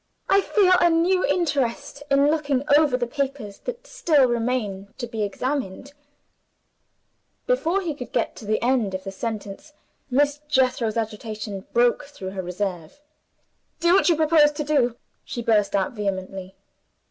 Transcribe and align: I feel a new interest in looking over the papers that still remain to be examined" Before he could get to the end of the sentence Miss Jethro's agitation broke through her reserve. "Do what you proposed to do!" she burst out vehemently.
I 0.27 0.41
feel 0.41 0.73
a 0.81 0.89
new 0.89 1.23
interest 1.23 2.01
in 2.09 2.31
looking 2.31 2.63
over 2.75 2.97
the 2.97 3.05
papers 3.05 3.59
that 3.65 3.85
still 3.85 4.25
remain 4.25 4.91
to 4.97 5.05
be 5.05 5.21
examined" 5.21 5.93
Before 7.45 7.81
he 7.81 7.93
could 7.93 8.11
get 8.11 8.35
to 8.37 8.45
the 8.45 8.59
end 8.63 8.95
of 8.95 9.03
the 9.03 9.11
sentence 9.11 9.73
Miss 10.09 10.39
Jethro's 10.47 10.97
agitation 10.97 11.67
broke 11.71 12.05
through 12.05 12.31
her 12.31 12.41
reserve. 12.41 12.99
"Do 13.79 13.93
what 13.93 14.09
you 14.09 14.15
proposed 14.15 14.55
to 14.55 14.63
do!" 14.63 14.95
she 15.23 15.43
burst 15.43 15.75
out 15.75 15.91
vehemently. 15.91 16.55